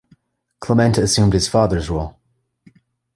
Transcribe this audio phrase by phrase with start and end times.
[0.59, 2.17] Clement assumed his father's role.